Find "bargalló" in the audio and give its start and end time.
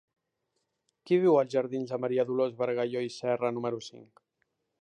2.63-3.07